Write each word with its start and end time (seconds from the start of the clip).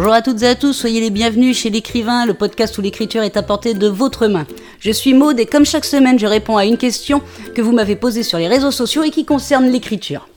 Bonjour 0.00 0.12
à 0.12 0.22
toutes 0.22 0.42
et 0.44 0.46
à 0.46 0.54
tous, 0.54 0.74
soyez 0.74 1.00
les 1.00 1.10
bienvenus 1.10 1.58
chez 1.58 1.70
l'écrivain, 1.70 2.24
le 2.24 2.32
podcast 2.32 2.78
où 2.78 2.80
l'écriture 2.80 3.24
est 3.24 3.36
apportée 3.36 3.74
de 3.74 3.88
votre 3.88 4.28
main. 4.28 4.46
Je 4.78 4.92
suis 4.92 5.12
Maude 5.12 5.40
et 5.40 5.44
comme 5.44 5.66
chaque 5.66 5.84
semaine, 5.84 6.20
je 6.20 6.26
réponds 6.28 6.56
à 6.56 6.66
une 6.66 6.76
question 6.76 7.20
que 7.56 7.62
vous 7.62 7.72
m'avez 7.72 7.96
posée 7.96 8.22
sur 8.22 8.38
les 8.38 8.46
réseaux 8.46 8.70
sociaux 8.70 9.02
et 9.02 9.10
qui 9.10 9.24
concerne 9.24 9.66
l'écriture. 9.66 10.28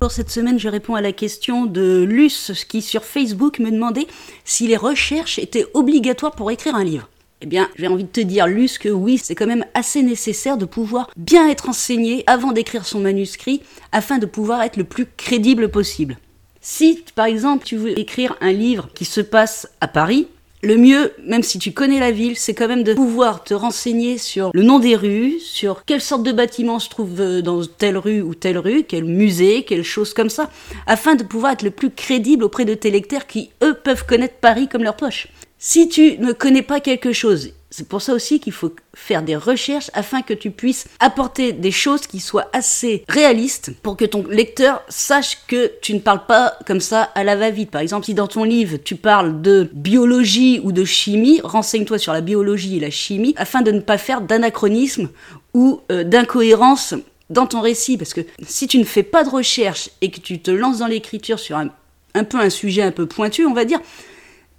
Pour 0.00 0.12
cette 0.12 0.30
semaine, 0.30 0.58
je 0.58 0.70
réponds 0.70 0.94
à 0.94 1.02
la 1.02 1.12
question 1.12 1.66
de 1.66 2.02
Luce 2.08 2.64
qui 2.66 2.80
sur 2.80 3.04
Facebook 3.04 3.58
me 3.58 3.70
demandait 3.70 4.06
si 4.46 4.66
les 4.66 4.78
recherches 4.78 5.38
étaient 5.38 5.66
obligatoires 5.74 6.34
pour 6.34 6.50
écrire 6.50 6.74
un 6.74 6.84
livre. 6.84 7.10
Eh 7.42 7.46
bien, 7.46 7.68
j'ai 7.76 7.86
envie 7.86 8.04
de 8.04 8.08
te 8.08 8.20
dire, 8.20 8.46
Luce, 8.46 8.78
que 8.78 8.88
oui, 8.88 9.18
c'est 9.18 9.34
quand 9.34 9.46
même 9.46 9.66
assez 9.74 10.00
nécessaire 10.00 10.56
de 10.56 10.64
pouvoir 10.64 11.10
bien 11.18 11.50
être 11.50 11.68
enseigné 11.68 12.24
avant 12.26 12.52
d'écrire 12.52 12.86
son 12.86 13.00
manuscrit, 13.00 13.60
afin 13.92 14.16
de 14.16 14.24
pouvoir 14.24 14.62
être 14.62 14.78
le 14.78 14.84
plus 14.84 15.04
crédible 15.04 15.70
possible. 15.70 16.16
Si, 16.64 17.04
par 17.16 17.26
exemple, 17.26 17.64
tu 17.64 17.76
veux 17.76 17.98
écrire 17.98 18.36
un 18.40 18.52
livre 18.52 18.88
qui 18.94 19.04
se 19.04 19.20
passe 19.20 19.68
à 19.80 19.88
Paris, 19.88 20.28
le 20.62 20.76
mieux, 20.76 21.12
même 21.24 21.42
si 21.42 21.58
tu 21.58 21.72
connais 21.72 21.98
la 21.98 22.12
ville, 22.12 22.36
c'est 22.36 22.54
quand 22.54 22.68
même 22.68 22.84
de 22.84 22.94
pouvoir 22.94 23.42
te 23.42 23.52
renseigner 23.52 24.16
sur 24.16 24.52
le 24.54 24.62
nom 24.62 24.78
des 24.78 24.94
rues, 24.94 25.40
sur 25.40 25.84
quelle 25.84 26.00
sorte 26.00 26.22
de 26.22 26.30
bâtiment 26.30 26.78
se 26.78 26.88
trouve 26.88 27.20
euh, 27.20 27.42
dans 27.42 27.66
telle 27.66 27.98
rue 27.98 28.22
ou 28.22 28.36
telle 28.36 28.58
rue, 28.58 28.84
quel 28.84 29.04
musée, 29.04 29.64
quelle 29.64 29.82
chose 29.82 30.14
comme 30.14 30.30
ça, 30.30 30.50
afin 30.86 31.16
de 31.16 31.24
pouvoir 31.24 31.54
être 31.54 31.62
le 31.62 31.72
plus 31.72 31.90
crédible 31.90 32.44
auprès 32.44 32.64
de 32.64 32.74
tes 32.74 32.92
lecteurs 32.92 33.26
qui, 33.26 33.50
eux, 33.64 33.74
peuvent 33.74 34.06
connaître 34.06 34.36
Paris 34.40 34.68
comme 34.68 34.84
leur 34.84 34.94
poche. 34.94 35.26
Si 35.58 35.88
tu 35.88 36.16
ne 36.18 36.30
connais 36.30 36.62
pas 36.62 36.78
quelque 36.78 37.12
chose, 37.12 37.50
c'est 37.72 37.88
pour 37.88 38.02
ça 38.02 38.12
aussi 38.12 38.38
qu'il 38.38 38.52
faut 38.52 38.74
faire 38.94 39.22
des 39.22 39.34
recherches 39.34 39.90
afin 39.94 40.20
que 40.20 40.34
tu 40.34 40.50
puisses 40.50 40.86
apporter 41.00 41.52
des 41.52 41.70
choses 41.70 42.06
qui 42.06 42.20
soient 42.20 42.50
assez 42.52 43.02
réalistes 43.08 43.72
pour 43.82 43.96
que 43.96 44.04
ton 44.04 44.24
lecteur 44.28 44.82
sache 44.90 45.38
que 45.48 45.72
tu 45.80 45.94
ne 45.94 45.98
parles 45.98 46.26
pas 46.26 46.58
comme 46.66 46.80
ça 46.80 47.04
à 47.14 47.24
la 47.24 47.34
va-vite. 47.34 47.70
Par 47.70 47.80
exemple, 47.80 48.04
si 48.04 48.12
dans 48.12 48.26
ton 48.26 48.44
livre 48.44 48.76
tu 48.76 48.94
parles 48.94 49.40
de 49.40 49.70
biologie 49.72 50.60
ou 50.62 50.70
de 50.70 50.84
chimie, 50.84 51.40
renseigne-toi 51.42 51.96
sur 51.96 52.12
la 52.12 52.20
biologie 52.20 52.76
et 52.76 52.80
la 52.80 52.90
chimie 52.90 53.32
afin 53.38 53.62
de 53.62 53.70
ne 53.70 53.80
pas 53.80 53.96
faire 53.96 54.20
d'anachronisme 54.20 55.08
ou 55.54 55.80
euh, 55.90 56.04
d'incohérence 56.04 56.94
dans 57.30 57.46
ton 57.46 57.62
récit. 57.62 57.96
Parce 57.96 58.12
que 58.12 58.20
si 58.46 58.66
tu 58.66 58.76
ne 58.76 58.84
fais 58.84 59.02
pas 59.02 59.24
de 59.24 59.30
recherche 59.30 59.88
et 60.02 60.10
que 60.10 60.20
tu 60.20 60.40
te 60.40 60.50
lances 60.50 60.80
dans 60.80 60.88
l'écriture 60.88 61.38
sur 61.38 61.56
un, 61.56 61.70
un 62.14 62.24
peu 62.24 62.38
un 62.38 62.50
sujet 62.50 62.82
un 62.82 62.92
peu 62.92 63.06
pointu, 63.06 63.46
on 63.46 63.54
va 63.54 63.64
dire, 63.64 63.80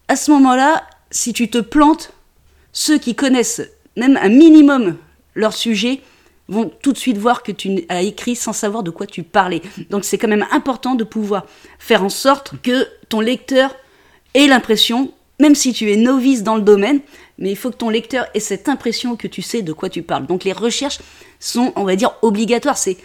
à 0.07 0.15
ce 0.15 0.31
moment-là, 0.31 0.83
si 1.11 1.31
tu 1.31 1.47
te 1.47 1.59
plantes, 1.59 2.11
ceux 2.73 2.97
qui 2.97 3.15
connaissent 3.15 3.61
même 3.95 4.19
un 4.21 4.29
minimum 4.29 4.97
leur 5.35 5.53
sujet 5.53 6.01
vont 6.49 6.71
tout 6.81 6.91
de 6.91 6.97
suite 6.97 7.17
voir 7.17 7.41
que 7.41 7.51
tu 7.51 7.85
as 7.87 8.01
écrit 8.01 8.35
sans 8.35 8.51
savoir 8.51 8.83
de 8.83 8.89
quoi 8.89 9.07
tu 9.07 9.23
parlais. 9.23 9.61
Donc 9.89 10.03
c'est 10.03 10.17
quand 10.17 10.27
même 10.27 10.45
important 10.51 10.95
de 10.95 11.05
pouvoir 11.05 11.45
faire 11.79 12.03
en 12.03 12.09
sorte 12.09 12.53
que 12.61 12.87
ton 13.07 13.21
lecteur 13.21 13.75
ait 14.33 14.47
l'impression, 14.47 15.13
même 15.39 15.55
si 15.55 15.71
tu 15.71 15.91
es 15.91 15.95
novice 15.95 16.43
dans 16.43 16.55
le 16.55 16.61
domaine, 16.61 16.99
mais 17.37 17.51
il 17.51 17.55
faut 17.55 17.71
que 17.71 17.77
ton 17.77 17.89
lecteur 17.89 18.25
ait 18.33 18.39
cette 18.39 18.67
impression 18.67 19.15
que 19.15 19.27
tu 19.27 19.41
sais 19.41 19.61
de 19.61 19.71
quoi 19.71 19.89
tu 19.89 20.01
parles. 20.01 20.27
Donc 20.27 20.43
les 20.43 20.53
recherches 20.53 20.99
sont, 21.39 21.71
on 21.75 21.83
va 21.83 21.95
dire, 21.95 22.11
obligatoires. 22.21 22.77
C'est 22.77 22.97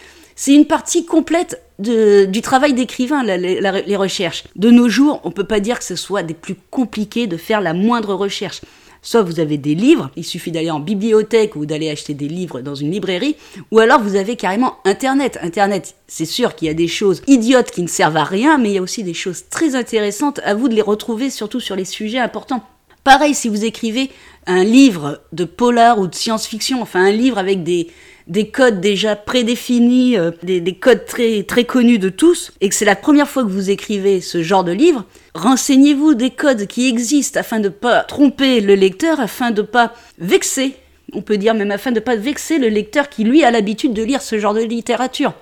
une 0.47 0.65
partie 0.65 1.05
complète 1.05 1.61
du 1.79 2.41
travail 2.41 2.73
d'écrivain, 2.73 3.23
les 3.23 3.95
recherches. 3.95 4.43
De 4.55 4.69
nos 4.69 4.89
jours, 4.89 5.21
on 5.23 5.29
ne 5.29 5.33
peut 5.33 5.45
pas 5.45 5.59
dire 5.59 5.79
que 5.79 5.85
ce 5.85 5.95
soit 5.95 6.23
des 6.23 6.33
plus 6.33 6.55
compliqués 6.69 7.25
de 7.25 7.37
faire 7.37 7.61
la 7.61 7.73
moindre 7.73 8.13
recherche. 8.13 8.61
Soit 9.01 9.21
vous 9.21 9.39
avez 9.39 9.57
des 9.57 9.75
livres, 9.75 10.11
il 10.15 10.25
suffit 10.25 10.51
d'aller 10.51 10.71
en 10.71 10.79
bibliothèque 10.79 11.55
ou 11.55 11.65
d'aller 11.65 11.89
acheter 11.89 12.13
des 12.13 12.27
livres 12.27 12.61
dans 12.61 12.75
une 12.75 12.91
librairie, 12.91 13.35
ou 13.71 13.79
alors 13.79 14.01
vous 14.01 14.15
avez 14.15 14.35
carrément 14.35 14.77
Internet. 14.85 15.39
Internet, 15.41 15.95
c'est 16.07 16.25
sûr 16.25 16.55
qu'il 16.55 16.67
y 16.67 16.71
a 16.71 16.75
des 16.75 16.87
choses 16.87 17.21
idiotes 17.27 17.71
qui 17.71 17.81
ne 17.81 17.87
servent 17.87 18.17
à 18.17 18.23
rien, 18.23 18.57
mais 18.57 18.69
il 18.69 18.75
y 18.75 18.77
a 18.77 18.81
aussi 18.81 19.03
des 19.03 19.13
choses 19.13 19.45
très 19.49 19.75
intéressantes. 19.75 20.39
À 20.43 20.53
vous 20.53 20.67
de 20.67 20.75
les 20.75 20.81
retrouver, 20.81 21.29
surtout 21.29 21.59
sur 21.59 21.75
les 21.75 21.85
sujets 21.85 22.19
importants. 22.19 22.63
Pareil, 23.03 23.33
si 23.33 23.47
vous 23.47 23.63
écrivez 23.63 24.09
un 24.45 24.63
livre 24.63 25.21
de 25.31 25.45
polar 25.45 25.99
ou 25.99 26.07
de 26.07 26.15
science-fiction, 26.15 26.81
enfin 26.81 27.03
un 27.05 27.11
livre 27.11 27.37
avec 27.37 27.63
des, 27.63 27.87
des 28.27 28.49
codes 28.49 28.81
déjà 28.81 29.15
prédéfinis, 29.15 30.17
euh, 30.17 30.31
des, 30.43 30.75
codes 30.75 31.05
très, 31.05 31.43
très 31.43 31.63
connus 31.63 31.99
de 31.99 32.09
tous, 32.09 32.51
et 32.61 32.69
que 32.69 32.75
c'est 32.75 32.85
la 32.85 32.95
première 32.95 33.27
fois 33.27 33.43
que 33.43 33.49
vous 33.49 33.69
écrivez 33.69 34.21
ce 34.21 34.43
genre 34.43 34.63
de 34.63 34.71
livre, 34.71 35.05
renseignez-vous 35.35 36.13
des 36.13 36.31
codes 36.31 36.67
qui 36.67 36.87
existent 36.87 37.39
afin 37.39 37.59
de 37.59 37.65
ne 37.65 37.69
pas 37.69 38.03
tromper 38.03 38.61
le 38.61 38.75
lecteur, 38.75 39.19
afin 39.19 39.51
de 39.51 39.61
ne 39.61 39.67
pas 39.67 39.93
vexer, 40.17 40.75
on 41.13 41.21
peut 41.21 41.37
dire 41.37 41.53
même 41.53 41.71
afin 41.71 41.91
de 41.91 41.99
ne 41.99 42.03
pas 42.03 42.15
vexer 42.15 42.57
le 42.57 42.69
lecteur 42.69 43.09
qui 43.09 43.23
lui 43.23 43.43
a 43.43 43.51
l'habitude 43.51 43.93
de 43.93 44.03
lire 44.03 44.21
ce 44.21 44.39
genre 44.39 44.53
de 44.53 44.61
littérature. 44.61 45.33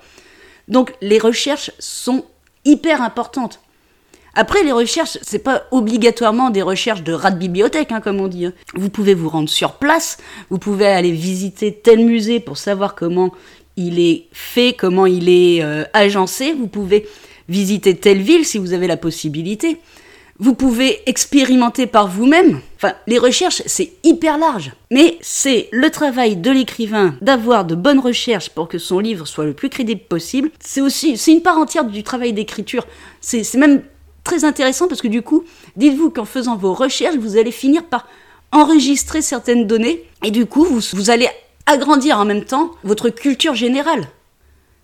Donc 0.68 0.94
les 1.00 1.18
recherches 1.18 1.70
sont 1.78 2.24
hyper 2.64 3.02
importantes. 3.02 3.60
Après, 4.34 4.62
les 4.62 4.70
recherches, 4.70 5.18
c'est 5.22 5.40
pas 5.40 5.64
obligatoirement 5.72 6.50
des 6.50 6.62
recherches 6.62 7.02
de 7.02 7.12
rat 7.12 7.32
de 7.32 7.38
bibliothèque, 7.38 7.90
hein, 7.90 8.00
comme 8.00 8.20
on 8.20 8.28
dit. 8.28 8.46
Hein. 8.46 8.52
Vous 8.74 8.88
pouvez 8.88 9.14
vous 9.14 9.28
rendre 9.28 9.48
sur 9.48 9.72
place, 9.72 10.18
vous 10.48 10.58
pouvez 10.58 10.86
aller 10.86 11.10
visiter 11.10 11.72
tel 11.72 12.04
musée 12.04 12.38
pour 12.38 12.56
savoir 12.56 12.94
comment 12.94 13.32
il 13.76 13.98
est 13.98 14.26
fait, 14.32 14.74
comment 14.74 15.06
il 15.06 15.28
est 15.28 15.62
euh, 15.62 15.84
agencé. 15.92 16.52
Vous 16.52 16.68
pouvez 16.68 17.08
visiter 17.48 17.96
telle 17.96 18.20
ville 18.20 18.44
si 18.44 18.58
vous 18.58 18.72
avez 18.72 18.86
la 18.86 18.96
possibilité. 18.96 19.78
Vous 20.40 20.54
pouvez 20.54 21.00
expérimenter 21.06 21.88
par 21.88 22.06
vous-même. 22.06 22.60
Enfin, 22.76 22.94
les 23.08 23.18
recherches, 23.18 23.62
c'est 23.66 23.92
hyper 24.04 24.38
large. 24.38 24.70
Mais 24.92 25.18
c'est 25.20 25.68
le 25.72 25.90
travail 25.90 26.36
de 26.36 26.50
l'écrivain 26.52 27.16
d'avoir 27.20 27.64
de 27.64 27.74
bonnes 27.74 27.98
recherches 27.98 28.50
pour 28.50 28.68
que 28.68 28.78
son 28.78 29.00
livre 29.00 29.26
soit 29.26 29.46
le 29.46 29.52
plus 29.52 29.68
crédible 29.68 30.02
possible. 30.02 30.50
C'est 30.60 30.80
aussi, 30.80 31.16
c'est 31.16 31.32
une 31.32 31.42
part 31.42 31.58
entière 31.58 31.84
du 31.84 32.04
travail 32.04 32.32
d'écriture. 32.32 32.86
C'est 33.20 33.52
même 33.54 33.82
très 34.22 34.44
intéressant 34.44 34.86
parce 34.86 35.02
que 35.02 35.08
du 35.08 35.22
coup, 35.22 35.44
dites-vous 35.76 36.10
qu'en 36.10 36.24
faisant 36.24 36.56
vos 36.56 36.72
recherches, 36.72 37.16
vous 37.16 37.36
allez 37.36 37.50
finir 37.50 37.82
par 37.82 38.06
enregistrer 38.52 39.22
certaines 39.22 39.66
données 39.66 40.04
et 40.22 40.30
du 40.30 40.46
coup, 40.46 40.64
vous, 40.64 40.80
vous 40.92 41.10
allez 41.10 41.28
agrandir 41.66 42.18
en 42.18 42.24
même 42.24 42.44
temps 42.44 42.70
votre 42.84 43.10
culture 43.10 43.54
générale. 43.54 44.06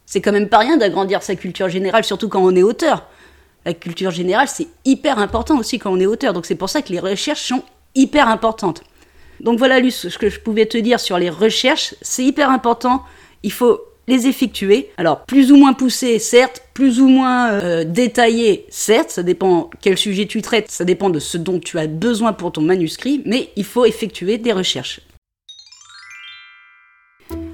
C'est 0.07 0.21
quand 0.21 0.33
même 0.33 0.49
pas 0.49 0.59
rien 0.59 0.77
d'agrandir 0.77 1.23
sa 1.23 1.35
culture 1.35 1.69
générale, 1.69 2.05
surtout 2.05 2.29
quand 2.29 2.43
on 2.43 2.55
est 2.55 2.63
auteur. 2.63 3.07
La 3.65 3.73
culture 3.73 4.11
générale, 4.11 4.49
c'est 4.49 4.69
hyper 4.85 5.19
important 5.19 5.59
aussi 5.59 5.79
quand 5.79 5.93
on 5.93 6.01
est 6.01 6.07
auteur. 6.07 6.33
Donc 6.33 6.47
c'est 6.47 6.55
pour 6.55 6.69
ça 6.69 6.83
que 6.83 6.93
les 6.93 7.01
recherches 7.01 7.43
sont 7.43 7.63
hyper 7.95 8.29
importantes. 8.29 8.83
Donc 9.41 9.59
voilà, 9.59 9.81
Luce, 9.81 10.09
ce 10.09 10.19
que 10.19 10.29
je 10.29 10.41
pouvais 10.41 10.67
te 10.67 10.79
dire 10.79 11.01
sur 11.01 11.19
les 11.19 11.31
recherches, 11.31 11.95
c'est 12.03 12.25
hyper 12.25 12.51
important. 12.51 13.03
Il 13.43 13.53
faut 13.53 13.81
les 14.07 14.27
effectuer. 14.27 14.91
Alors, 14.97 15.25
plus 15.25 15.51
ou 15.51 15.57
moins 15.57 15.73
poussé, 15.73 16.19
certes, 16.19 16.63
plus 16.75 17.01
ou 17.01 17.09
moins 17.09 17.53
euh, 17.53 17.85
détaillé, 17.85 18.67
certes, 18.69 19.11
ça 19.11 19.23
dépend 19.23 19.71
quel 19.81 19.97
sujet 19.97 20.27
tu 20.27 20.43
traites, 20.43 20.71
ça 20.71 20.85
dépend 20.85 21.11
de 21.11 21.19
ce 21.19 21.39
dont 21.39 21.59
tu 21.59 21.79
as 21.79 21.87
besoin 21.87 22.33
pour 22.33 22.53
ton 22.53 22.61
manuscrit, 22.61 23.23
mais 23.25 23.51
il 23.57 23.65
faut 23.65 23.85
effectuer 23.85 24.39
des 24.39 24.53
recherches. 24.53 25.01